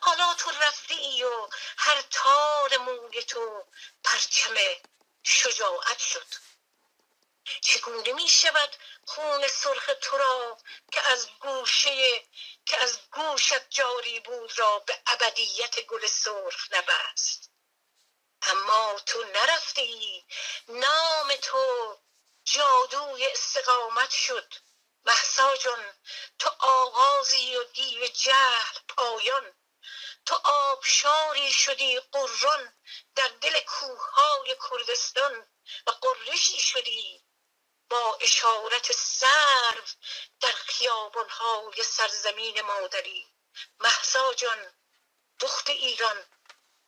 حالا 0.00 0.34
تو 0.34 0.50
رفتی 0.50 1.24
و 1.24 1.48
هر 1.76 2.02
تار 2.10 2.78
موی 2.78 3.22
تو 3.22 3.64
پرچم 4.04 4.54
شجاعت 5.22 5.98
شد. 5.98 6.47
چگونه 7.60 8.12
می 8.12 8.28
شود 8.28 8.76
خون 9.06 9.48
سرخ 9.48 9.90
تو 10.00 10.18
را 10.18 10.58
که 10.92 11.10
از 11.10 11.28
گوشه 11.40 12.24
که 12.66 12.82
از 12.82 12.98
گوشت 13.10 13.70
جاری 13.70 14.20
بود 14.20 14.58
را 14.58 14.78
به 14.78 14.98
ابدیت 15.06 15.80
گل 15.80 16.06
سرخ 16.06 16.66
نبست؟ 16.70 17.50
اما 18.42 19.00
تو 19.06 19.24
نرفتی 19.24 20.26
نام 20.68 21.36
تو 21.42 21.98
جادوی 22.44 23.26
استقامت 23.26 24.10
شد. 24.10 24.54
محسا 25.04 25.56
جان 25.56 25.94
تو 26.38 26.50
آغازی 26.58 27.56
و 27.56 27.64
دیو 27.64 28.06
جهل 28.06 28.78
پایان. 28.88 29.54
تو 30.26 30.34
آبشاری 30.44 31.52
شدی 31.52 32.00
قران 32.00 32.74
در 33.16 33.28
دل 33.28 33.60
کوههای 33.60 34.56
کردستان 34.70 35.46
و 35.86 35.90
قرشی 35.90 36.60
شدی 36.60 37.24
با 37.90 38.18
اشارت 38.20 38.92
سرو 38.92 39.82
در 40.40 40.52
خیابانهای 40.52 41.82
سرزمین 41.84 42.60
مادری. 42.60 43.26
محسا 43.80 44.34
جان 44.34 44.58
دخت 45.40 45.70
ایران 45.70 46.16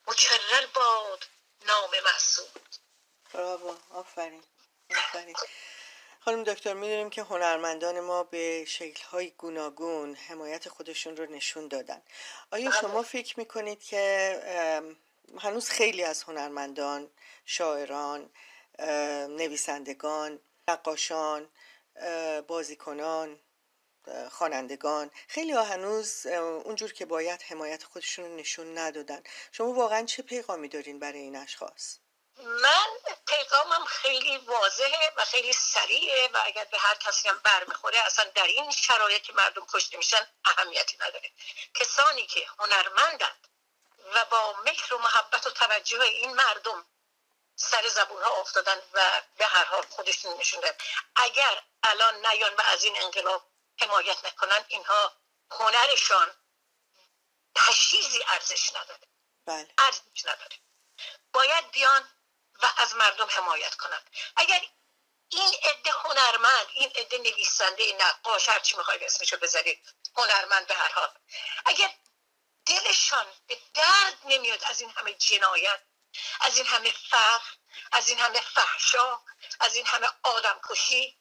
مکرر 0.07 0.67
باد 0.75 1.27
نام 1.67 1.91
محسود. 2.05 2.77
براو 3.33 3.77
آفرین 3.91 4.45
آفرین. 4.91 5.37
خانم 6.25 6.45
دکتر 6.45 6.75
می‌دونیم 6.75 7.11
که 7.11 7.23
هنرمندان 7.23 8.01
ما 8.01 8.23
به 8.23 8.65
شکلهای 8.65 9.31
گوناگون 9.31 10.15
حمایت 10.15 10.69
خودشون 10.69 11.17
رو 11.17 11.27
نشون 11.27 11.69
دادن. 11.69 12.03
آیا 12.51 12.71
بله. 12.71 12.81
شما 12.81 13.03
فکر 13.03 13.39
می‌کنید 13.39 13.85
که 13.85 14.75
هنوز 15.41 15.71
خیلی 15.71 16.05
از 16.05 16.23
هنرمندان 16.23 17.11
شاعران 17.45 18.31
نویسندگان 19.29 20.41
نقاشان 20.71 21.51
بازیکنان 22.47 23.41
خوانندگان. 24.31 25.11
خیلی 25.29 25.53
ها 25.53 25.63
هنوز 25.63 26.27
اونجور 26.65 26.93
که 26.93 27.07
باید 27.07 27.43
حمایت 27.43 27.85
خودشون 27.85 28.25
رو 28.25 28.37
نشون 28.37 28.79
ندادن. 28.79 29.23
شما 29.53 29.73
واقعا 29.73 30.05
چه 30.05 30.23
پیغامی 30.23 30.69
دارین 30.69 30.99
برای 30.99 31.19
این 31.19 31.37
اشخاص؟ 31.37 31.99
من 32.37 33.15
پیغامم 33.27 33.85
خیلی 33.85 34.37
واضحه 34.37 35.13
و 35.17 35.25
خیلی 35.25 35.53
سریعه 35.53 36.29
و 36.35 36.39
اگر 36.45 36.65
به 36.65 36.79
هر 36.79 36.95
کسی 36.95 37.29
هم 37.29 37.41
برمیخوره 37.45 37.99
اصلا 38.07 38.25
در 38.35 38.47
این 38.47 38.71
شرایط 38.71 39.23
که 39.23 39.33
مردم 39.33 39.67
کشته 39.73 39.97
میشن 39.97 40.27
اهمیتی 40.45 40.97
نداره. 41.01 41.31
کسانی 41.75 42.27
که 42.27 42.41
هنرمندند 42.59 43.49
و 44.15 44.25
با 44.31 44.55
مهر 44.65 44.95
و 44.95 44.99
محبت 44.99 45.47
و 45.47 45.51
توجه 45.51 46.01
این 46.01 46.35
مردم 46.35 46.87
سر 47.61 47.89
زبون 47.89 48.23
ها 48.23 48.31
افتادن 48.31 48.83
و 48.93 49.23
به 49.37 49.47
هر 49.47 49.65
حال 49.65 49.83
خودشون 49.83 50.37
نشوندن 50.37 50.73
اگر 51.17 51.63
الان 51.83 52.27
نیان 52.27 52.55
و 52.55 52.61
از 52.61 52.85
این 52.85 53.03
انقلاب 53.03 53.51
حمایت 53.81 54.25
نکنن 54.25 54.65
اینها 54.69 55.17
هنرشان 55.51 56.35
تشیزی 57.55 58.25
ارزش 58.29 58.71
نداره. 58.71 59.09
بله. 59.47 59.75
ارزش 59.79 60.25
نداره. 60.25 60.57
باید 61.33 61.71
بیان 61.71 62.11
و 62.63 62.67
از 62.77 62.95
مردم 62.95 63.27
حمایت 63.31 63.75
کنند. 63.75 64.11
اگر 64.37 64.65
این 65.31 65.55
عده 65.65 65.91
هنرمند 65.93 66.67
این 66.75 66.93
عده 66.95 67.19
نویسنده 67.19 67.93
نقاش 67.93 68.49
هر 68.49 68.61
چی 68.61 68.77
می‌خواید 68.77 69.03
اسمشو 69.03 69.37
بذارید 69.37 69.95
هنرمند 70.17 70.67
به 70.67 70.75
هر 70.75 70.93
حال. 70.93 71.11
اگر 71.67 71.95
دلشان 72.67 73.27
به 73.47 73.59
درد 73.75 74.19
نمیاد 74.25 74.65
از 74.65 74.81
این 74.81 74.91
همه 74.91 75.15
جنایت 75.15 75.81
از 76.41 76.57
این 76.57 76.67
همه 76.67 76.95
فقر 77.11 77.51
از 77.93 78.09
این 78.09 78.19
همه 78.19 78.41
فحشا 78.41 79.21
از 79.61 79.75
این 79.75 79.87
همه 79.87 80.09
آدم 80.23 80.61
کشی 80.69 81.19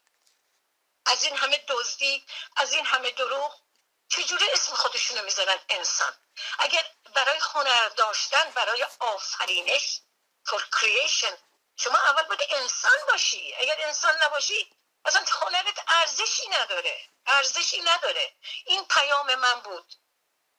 از 1.06 1.24
این 1.24 1.38
همه 1.38 1.66
دزدی 1.68 2.26
از 2.56 2.74
این 2.74 2.86
همه 2.86 3.12
دروغ 3.12 3.62
چجوری 4.10 4.46
اسم 4.52 4.76
خودشونو 4.76 5.24
می‌ذارن 5.24 5.60
انسان؟ 5.70 6.14
اگر 6.60 6.86
برای 7.16 7.40
هنر 7.40 7.90
داشتن 7.90 8.52
برای 8.52 8.86
آفرینش 9.00 10.02
for 10.48 10.60
creation 10.60 11.34
شما 11.78 11.98
اول 11.98 12.24
باید 12.24 12.42
انسان 12.50 12.98
باشی. 13.12 13.56
اگر 13.56 13.76
انسان 13.80 14.16
نباشی 14.24 14.72
اصلا 15.06 15.26
هنرت 15.42 15.84
ارزشی 15.88 16.48
نداره. 16.50 17.10
ارزشی 17.26 17.82
نداره. 17.82 18.36
این 18.66 18.86
پیام 18.86 19.36
من 19.36 19.60
بود. 19.60 19.94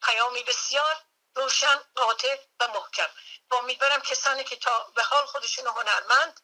پیامی 0.02 0.42
بسیار 0.42 1.02
روشن 1.34 1.76
قاطع 1.94 2.38
و 2.60 2.68
محکم 2.68 3.08
با 3.50 3.58
امیدوارم 3.58 4.00
کسانی 4.00 4.44
که 4.44 4.56
تا 4.56 4.92
به 4.94 5.02
حال 5.02 5.26
خودشون 5.26 5.66
هنرمند 5.66 6.40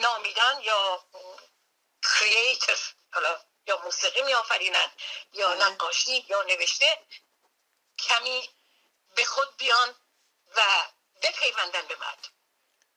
نامیدن 0.00 0.60
یا 0.62 1.04
کریتر 2.02 2.78
حالا 3.12 3.40
یا 3.66 3.80
موسیقی 3.84 4.22
می 4.22 4.34
آفرینن 4.34 4.92
یا 5.32 5.48
بله. 5.48 5.64
نقاشی 5.64 6.26
یا 6.28 6.42
نوشته 6.42 6.98
کمی 7.98 8.50
به 9.14 9.24
خود 9.24 9.56
بیان 9.56 9.94
و 10.56 10.62
بپیوندن 11.22 11.86
به 11.86 11.96
مرد 11.96 12.28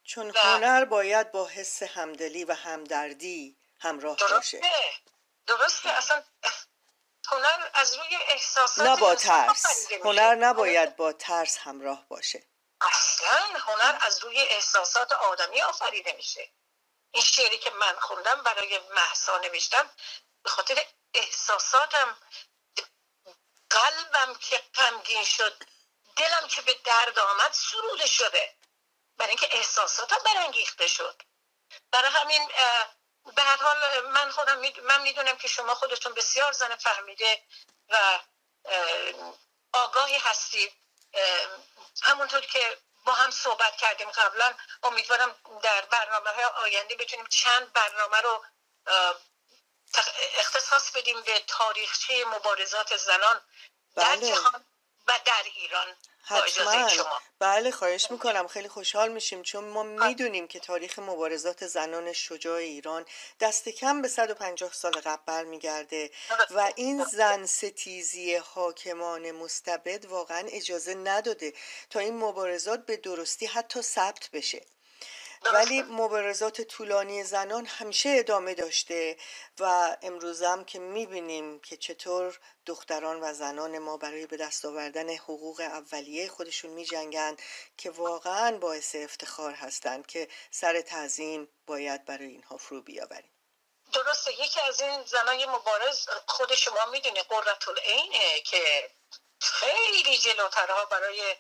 چون 0.03 0.37
هنر 0.37 0.85
باید 0.85 1.31
با 1.31 1.47
حس 1.47 1.83
همدلی 1.83 2.43
و 2.43 2.53
همدردی 2.53 3.57
همراه 3.79 4.15
درسته. 4.15 4.35
باشه 4.35 4.61
درسته 5.47 5.89
اصلا 5.89 6.23
هنر 7.27 7.69
از 7.73 7.93
روی 7.93 8.15
احساسات 8.15 8.88
نه 8.88 8.95
با 8.95 9.15
ترس. 9.15 9.91
هنر 10.03 10.35
نباید 10.35 10.95
با 10.95 11.13
ترس 11.13 11.57
همراه 11.57 12.07
باشه. 12.07 12.43
اصلا 12.81 13.59
هنر 13.59 13.97
از 14.01 14.23
روی 14.23 14.39
احساسات 14.39 15.11
آدمی 15.11 15.61
آفریده 15.61 16.13
میشه. 16.13 16.51
این 17.11 17.23
شعری 17.23 17.57
که 17.57 17.69
من 17.69 17.95
خوندم 17.99 18.43
برای 18.43 18.79
محسا 18.79 19.38
نوشتم 19.38 19.89
به 20.43 20.49
خاطر 20.49 20.85
احساساتم 21.13 22.17
قلبم 23.69 24.35
که 24.35 24.63
غمگین 24.75 25.23
شد 25.23 25.63
دلم 26.15 26.47
که 26.47 26.61
به 26.61 26.73
درد 26.73 27.19
آمد 27.19 27.51
سروده 27.53 28.07
شده. 28.07 28.55
برای 29.17 29.29
اینکه 29.29 29.47
احساساتم 29.51 30.17
برانگیخته 30.25 30.88
شد. 30.88 31.21
برای 31.91 32.11
همین 32.11 32.51
به 33.35 33.41
هر 33.41 33.57
حال 33.57 34.01
من 34.01 34.31
خودم 34.31 34.61
من 34.83 35.01
می‌دونم 35.01 35.38
که 35.38 35.47
شما 35.47 35.75
خودتون 35.75 36.13
بسیار 36.13 36.51
زن 36.51 36.75
فهمیده 36.75 37.43
و 37.89 38.19
آگاهی 39.73 40.17
هستید 40.17 40.73
همونطور 42.03 42.41
که 42.41 42.77
با 43.05 43.13
هم 43.13 43.31
صحبت 43.31 43.77
کردیم 43.77 44.11
قبلا 44.11 44.53
امیدوارم 44.83 45.35
در 45.63 45.81
برنامه 45.81 46.29
های 46.29 46.43
آینده 46.43 46.95
بتونیم 46.95 47.25
چند 47.27 47.73
برنامه 47.73 48.17
رو 48.21 48.45
اختصاص 50.38 50.91
بدیم 50.91 51.21
به 51.21 51.39
تاریخچه 51.39 52.25
مبارزات 52.25 52.97
زنان 52.97 53.41
در 53.95 54.15
بله. 54.15 54.27
جهان 54.27 54.65
و 55.07 55.19
در 55.25 55.43
ایران 55.43 55.97
حتما. 56.27 56.88
بله 57.39 57.71
خواهش 57.71 58.11
می‌کنم. 58.11 58.47
خیلی 58.47 58.67
خوشحال 58.67 59.11
میشیم 59.11 59.41
چون 59.41 59.63
ما 59.63 59.83
می‌دونیم 59.83 60.47
که 60.47 60.59
تاریخ 60.59 60.99
مبارزات 60.99 61.67
زنان 61.67 62.13
شجاع 62.13 62.57
ایران 62.57 63.05
دست 63.39 63.69
کم 63.69 64.01
به 64.01 64.07
150 64.07 64.73
سال 64.73 64.91
قبل 64.91 65.21
برمیگرده 65.25 66.11
و 66.51 66.71
این 66.75 67.03
زن 67.03 67.45
ستیزی 67.45 68.35
حاکمان 68.35 69.31
مستبد 69.31 70.05
واقعا 70.05 70.43
اجازه 70.47 70.95
نداده 70.95 71.53
تا 71.89 71.99
این 71.99 72.17
مبارزات 72.17 72.85
به 72.85 72.97
درستی 72.97 73.45
حتی 73.45 73.81
ثبت 73.81 74.29
بشه. 74.33 74.65
ولی 75.53 75.81
مبارزات 75.81 76.62
طولانی 76.62 77.23
زنان 77.23 77.65
همیشه 77.65 78.15
ادامه 78.19 78.53
داشته 78.53 79.17
و 79.60 79.97
امروز 80.01 80.41
هم 80.41 80.65
که 80.65 80.79
می‌بینیم 80.79 81.60
که 81.60 81.77
چطور 81.77 82.39
دختران 82.65 83.19
و 83.21 83.34
زنان 83.34 83.77
ما 83.79 83.97
برای 83.97 84.25
به 84.25 84.38
دست 84.38 84.65
آوردن 84.65 85.10
حقوق 85.10 85.60
اولیه 85.60 86.27
خودشون 86.29 86.71
میجنگند 86.71 87.41
که 87.77 87.89
واقعا 87.89 88.58
باعث 88.58 88.95
افتخار 88.95 89.53
هستند 89.53 90.08
که 90.08 90.27
سر 90.51 90.81
تعظیم 90.81 91.47
باید 91.67 92.05
برای 92.05 92.27
اینها 92.27 92.58
فرو 92.58 92.81
بیاوریم. 92.81 93.31
درسته 93.93 94.31
یکی 94.34 94.60
از 94.60 94.81
این 94.81 95.03
زنای 95.03 95.45
مبارز 95.45 96.08
خود 96.27 96.55
شما 96.55 96.86
می‌دونه 96.91 97.23
قررت 97.23 97.67
العینه 97.67 98.41
که 98.41 98.89
خیلی 99.39 100.17
جلوترها 100.17 100.86
برای 100.86 101.36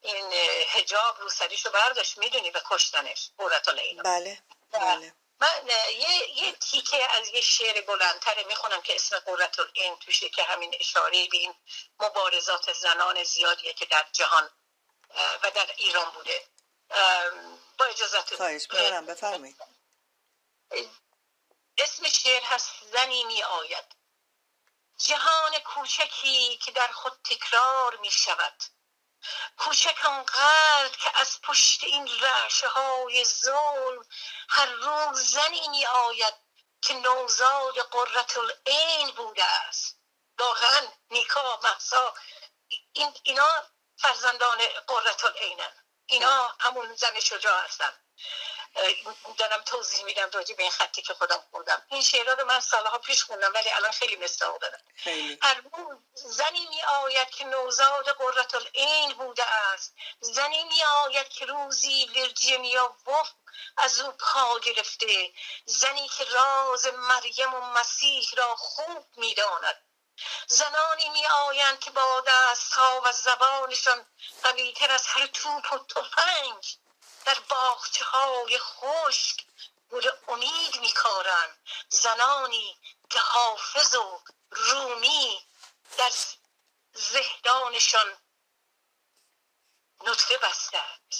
این 0.00 0.32
هجاب 0.68 1.20
رو 1.20 1.28
سریشو 1.28 1.70
برداشت 1.70 2.18
می‌دونی 2.18 2.50
به 2.50 2.62
کشتنش 2.64 3.30
قررت 3.38 3.68
العین 3.68 4.02
بله 4.02 4.42
بله. 4.70 5.14
من 5.40 5.68
یه, 5.90 6.30
یه 6.30 6.52
تیکه 6.52 7.12
از 7.12 7.28
یه 7.28 7.40
شعر 7.40 7.80
بلندتر 7.80 8.44
می‌خونم 8.44 8.82
که 8.82 8.94
اسم 8.94 9.18
قررت 9.18 9.56
این 9.72 9.96
توشه 9.96 10.28
که 10.28 10.42
همین 10.42 10.76
اشاره 10.80 11.26
به 11.26 11.36
این 11.36 11.54
مبارزات 12.00 12.72
زنان 12.72 13.24
زیادیه 13.24 13.72
که 13.72 13.86
در 13.86 14.06
جهان 14.12 14.50
و 15.42 15.50
در 15.50 15.70
ایران 15.76 16.10
بوده. 16.10 16.48
با 17.78 17.84
اجازت 17.84 18.36
خواهش 18.36 18.66
بفرمایید. 18.66 19.56
اسم 21.78 22.08
شعر 22.08 22.42
هست 22.42 22.70
زنی 22.92 23.24
می 23.24 23.42
آید. 23.42 23.84
جهان 24.98 25.58
کوچکی 25.58 26.56
که 26.56 26.72
در 26.72 26.88
خود 26.88 27.12
تکرار 27.24 27.96
می 27.96 28.10
شود 28.10 28.62
کوچک 29.60 30.04
آنقدر 30.04 30.96
که 30.96 31.10
از 31.14 31.40
پشت 31.42 31.84
این 31.84 32.08
رعشه 32.20 32.68
های 32.68 33.24
ظلم 33.24 34.06
هر 34.48 34.66
روز 34.66 35.30
زنی 35.30 35.68
می 35.68 35.86
آید 35.86 36.34
که 36.82 36.94
نوزاد 36.94 37.78
قررت 37.78 38.38
العین 38.38 39.10
بوده 39.10 39.44
است. 39.44 39.96
واقعا 40.38 40.88
نیکا 41.10 41.60
محسا 41.62 42.14
این 42.92 43.14
اینا 43.22 43.48
فرزندان 43.96 44.58
قررت 44.86 45.24
العینن 45.24 45.72
اینا 46.06 46.56
همون 46.60 46.94
زن 46.94 47.20
شجاع 47.20 47.64
هستن. 47.64 47.92
دارم 49.38 49.62
توضیح 49.62 50.04
میدم 50.04 50.30
راجع 50.32 50.54
به 50.54 50.62
این 50.62 50.72
خطی 50.72 51.02
که 51.02 51.14
خودم 51.14 51.42
خوندم. 51.50 51.82
این 51.88 52.02
شعرها 52.02 52.32
رو 52.32 52.44
من 52.44 52.60
سالها 52.60 52.98
پیش 52.98 53.24
خوندم 53.24 53.52
ولی 53.54 53.70
الان 53.70 53.90
خیلی 53.90 54.16
مثل 54.16 54.46
دارم. 54.60 54.80
هر 55.42 55.62
زنی 56.14 56.68
می 56.68 56.82
آید 56.82 57.30
که 57.30 57.44
نوزاد 57.44 58.08
قررت 58.08 58.54
این 58.72 59.12
بوده 59.12 59.44
است. 59.44 59.94
زنی 60.20 60.64
می 60.64 60.84
آید 60.84 61.28
که 61.28 61.46
روزی 61.46 62.10
ویرجینیا 62.14 62.96
وف 63.06 63.30
از 63.76 64.00
او 64.00 64.12
پا 64.12 64.58
گرفته. 64.58 65.32
زنی 65.64 66.08
که 66.08 66.24
راز 66.24 66.86
مریم 66.86 67.54
و 67.54 67.60
مسیح 67.60 68.28
را 68.36 68.56
خوب 68.56 69.06
می‌داند. 69.16 69.82
زنانی 70.46 71.08
می 71.08 71.26
آیند 71.26 71.80
که 71.80 71.90
با 71.90 72.24
دست 72.26 72.72
ها 72.72 73.02
و 73.04 73.12
زبانشان 73.12 74.06
قویتر 74.42 74.90
از 74.90 75.06
هر 75.06 75.26
توپ 75.26 75.72
و 75.72 75.78
تفنگ. 75.78 76.64
در 77.30 77.40
باخچه 77.40 78.04
های 78.04 78.58
خشک 78.58 79.44
گل 79.90 80.10
امید 80.28 80.80
میکارند. 80.80 81.58
زنانی 81.88 82.78
که 83.10 83.20
حافظ 83.20 83.94
و 83.94 84.20
رومی 84.50 85.46
در 85.98 86.12
زهدانشان 86.92 88.18
نطفه 90.00 90.38
بستند 90.38 91.14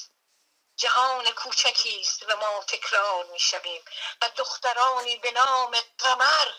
جهان 0.76 1.30
کوچکی 1.30 2.00
است 2.00 2.22
و 2.22 2.36
ما 2.36 2.64
تکرار 2.64 3.24
می‌شویم 3.24 3.84
و 4.22 4.30
دخترانی 4.36 5.16
به 5.16 5.30
نام 5.30 5.80
قمر 5.98 6.52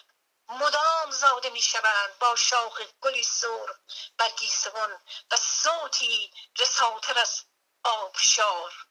مدام 0.48 1.12
زاده 1.12 1.50
می‌شوند 1.50 2.18
با 2.20 2.36
شاخ 2.36 2.82
گلی 3.02 3.24
سر 3.24 3.76
بر 4.18 4.30
گیسوان 4.30 5.02
و 5.32 5.38
صوتی 5.38 6.34
رساتر 6.60 7.20
از 7.20 7.42
آبشار. 7.84 8.91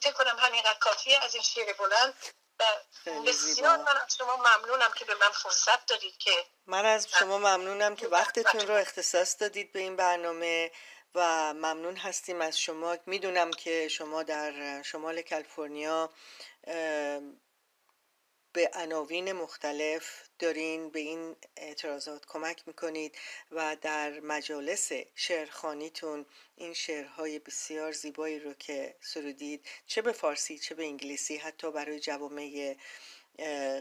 فکر 0.00 0.12
کنم 0.12 0.36
همینقدر 0.38 0.78
کافیه 0.78 1.24
از 1.24 1.34
این 1.34 1.42
شعر 1.42 1.72
بلند. 1.72 2.14
و 2.60 2.64
بسیار 3.26 3.76
من 3.76 3.96
از 4.04 4.16
شما 4.18 4.36
ممنونم 4.36 4.92
که 4.92 5.04
به 5.04 5.14
من 5.14 5.30
فرصت 5.30 5.86
دادید 5.86 6.18
که 6.18 6.44
من 6.66 6.86
از 6.86 7.08
شما 7.18 7.38
ممنونم 7.38 7.96
که 7.96 8.08
وقتتون 8.08 8.60
رو 8.60 8.74
اختصاص 8.74 9.36
دادید 9.40 9.72
به 9.72 9.78
این 9.78 9.96
برنامه 9.96 10.70
و 11.14 11.54
ممنون 11.54 11.96
هستیم 11.96 12.40
از 12.40 12.60
شما. 12.60 12.96
می‌دونم 13.06 13.50
که 13.50 13.88
شما 13.88 14.22
در 14.22 14.82
شمال 14.82 15.22
کالیفرنیا 15.22 16.10
به 18.58 18.70
عناوین 18.74 19.32
مختلف 19.32 20.28
دارین 20.38 20.90
به 20.90 21.00
این 21.00 21.36
اعتراضات 21.56 22.26
کمک 22.26 22.62
می‌کنید 22.66 23.18
و 23.50 23.76
در 23.76 24.20
مجالس 24.20 24.92
شعرخانیتون 25.14 26.26
این 26.56 26.74
شعرهای 26.74 27.38
بسیار 27.38 27.92
زیبایی 27.92 28.38
رو 28.38 28.54
که 28.54 28.96
سرودید 29.00 29.66
چه 29.86 30.02
به 30.02 30.12
فارسی 30.12 30.58
چه 30.58 30.74
به 30.74 30.84
انگلیسی 30.84 31.36
حتی 31.36 31.70
برای 31.70 32.00
جوامع 32.00 32.76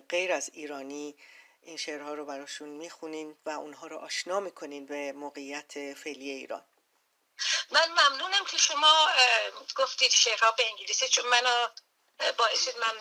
غیر 0.10 0.32
از 0.32 0.50
ایرانی 0.54 1.16
این 1.62 1.78
شعرها 1.78 2.14
رو 2.14 2.26
براشون 2.26 2.70
می‌خونین 2.70 3.38
و 3.46 3.50
اونها 3.50 3.88
رو 3.88 3.98
آشنا 3.98 4.40
می‌کنین 4.40 4.86
به 4.86 5.12
موقعیت 5.12 5.94
فعلی 5.94 6.30
ایران. 6.30 6.66
من 7.72 7.90
ممنونم 7.92 8.46
که 8.52 8.58
شما 8.58 9.08
گفتید 9.76 10.12
شعرها 10.12 10.52
به 10.52 10.64
انگلیسی 10.70 11.08
چون 11.08 11.26
منو 11.28 11.68
باعث 12.38 12.68
من 12.78 13.00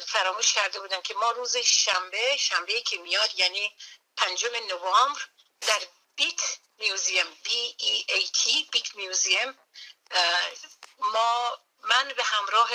فراموش 0.00 0.52
کرده 0.52 0.80
بودم 0.80 1.00
که 1.00 1.14
ما 1.14 1.30
روز 1.30 1.56
شنبه 1.56 2.36
شنبه 2.36 2.80
که 2.80 2.98
میاد 2.98 3.30
یعنی 3.34 3.76
پنجم 4.16 4.56
نوامبر 4.68 5.20
در 5.60 5.80
بیت 6.16 6.58
میوزیم 6.78 7.26
بی 7.44 7.76
ای 7.78 8.04
ای 8.08 8.28
تی 8.28 8.68
بیت 8.72 8.94
میوزیم 8.94 9.58
ما 10.98 11.58
من 11.82 12.12
به 12.16 12.22
همراه 12.22 12.70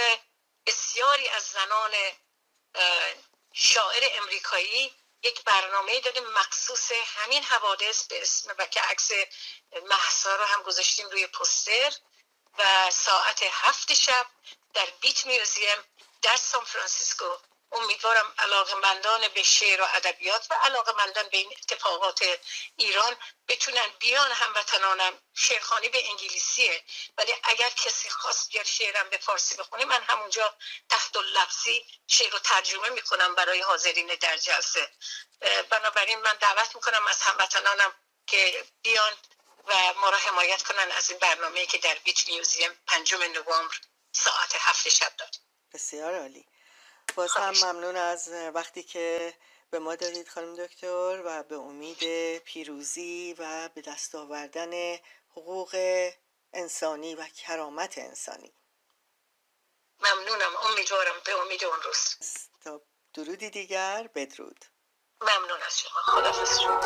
بسیاری 0.65 1.27
از 1.27 1.43
زنان 1.43 1.91
شاعر 3.53 4.09
امریکایی 4.13 4.95
یک 5.23 5.43
برنامه 5.43 5.99
داریم 5.99 6.27
مخصوص 6.27 6.91
همین 6.91 7.43
حوادث 7.43 8.03
به 8.07 8.21
اسم 8.21 8.55
و 8.57 8.65
که 8.65 8.81
عکس 8.81 9.11
محسا 9.89 10.35
رو 10.35 10.43
هم 10.43 10.63
گذاشتیم 10.63 11.09
روی 11.09 11.27
پوستر 11.27 11.93
و 12.59 12.91
ساعت 12.91 13.43
هفت 13.51 13.93
شب 13.93 14.25
در 14.73 14.85
بیت 14.85 15.25
میوزیم 15.25 15.77
در 16.21 16.35
سان 16.35 16.65
فرانسیسکو. 16.65 17.37
امیدوارم 17.71 18.33
علاقه 18.37 18.75
مندان 18.75 19.27
به 19.27 19.43
شعر 19.43 19.81
و 19.81 19.87
ادبیات 19.93 20.47
و 20.49 20.53
علاقه 20.53 20.91
مندان 20.91 21.29
به 21.29 21.37
این 21.37 21.53
اتفاقات 21.57 22.39
ایران 22.75 23.17
بتونن 23.47 23.87
بیان 23.99 24.31
هموطنانم. 24.31 25.21
شعرخانی 25.33 25.89
به 25.89 26.09
انگلیسیه 26.09 26.83
ولی 27.17 27.33
اگر 27.43 27.69
کسی 27.69 28.09
خواست 28.09 28.49
بیاد 28.49 28.65
شعرم 28.65 29.09
به 29.09 29.17
فارسی 29.17 29.55
بخونه 29.55 29.85
من 29.85 30.03
همونجا 30.03 30.57
تحت 30.89 31.15
لفظی 31.15 31.85
شعر 32.07 32.31
رو 32.31 32.39
ترجمه 32.39 32.89
می‌کنم 32.89 33.35
برای 33.35 33.61
حاضرین 33.61 34.07
در 34.07 34.37
جلسه. 34.37 34.91
بنابراین 35.69 36.19
من 36.19 36.33
دعوت 36.33 36.75
می‌کنم 36.75 37.07
از 37.07 37.21
هموطنانم 37.21 37.93
که 38.27 38.65
بیان 38.81 39.13
و 39.65 39.93
ما 39.93 40.09
را 40.09 40.17
حمایت 40.17 40.63
کنن 40.63 40.91
از 40.91 41.09
این 41.09 41.19
برنامه 41.19 41.65
که 41.65 41.77
در 41.77 41.95
بیچ 41.95 42.27
میوزیم 42.27 42.83
پنجم 42.87 43.23
نوامبر. 43.23 43.75
ساعت 44.13 44.55
هفت 44.59 44.89
شب 44.89 45.11
داد 45.17 45.35
بسیار 45.73 46.15
عالی. 46.15 46.47
باز 47.15 47.31
هم 47.33 47.53
ممنون 47.63 47.95
از 47.95 48.29
وقتی 48.53 48.83
که 48.83 49.33
به 49.69 49.79
ما 49.79 49.95
دادید 49.95 50.29
خانم 50.29 50.55
دکتر 50.55 51.21
و 51.25 51.43
به 51.43 51.55
امید 51.55 52.37
پیروزی 52.37 53.35
و 53.37 53.69
به 53.69 53.81
دست 53.81 54.15
آوردن 54.15 54.95
حقوق 55.29 55.75
انسانی 56.53 57.15
و 57.15 57.27
کرامت 57.27 57.97
انسانی. 57.97 58.53
ممنونم. 59.99 60.55
امیدوارم 60.55 61.15
به 61.25 61.41
امید 61.41 61.65
اون 61.65 61.81
روز. 61.81 62.17
تا 62.63 62.81
درودی 63.13 63.49
دیگر 63.49 64.09
بدرود. 64.15 64.65
ممنون 65.21 65.61
از 65.61 65.79
شما. 65.79 66.01
خدافز 66.01 66.59
شما 66.59 66.81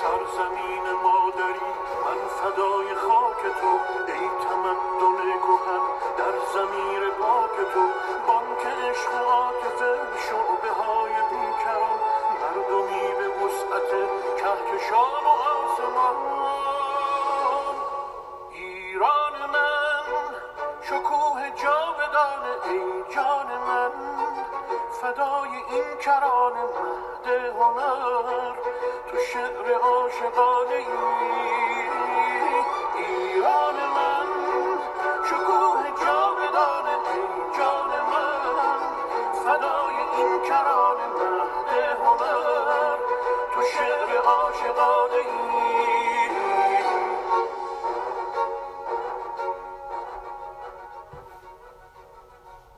سرزمین 0.00 0.92
مادری 0.92 1.60
من 2.04 2.28
فدای 2.28 2.94
خاک 2.94 3.42
تو 3.60 3.80
ای 4.06 4.28
تمدن 4.44 5.38
کهن 5.38 6.05
زمیر 6.56 7.10
پاک 7.20 7.56
تو 7.72 7.82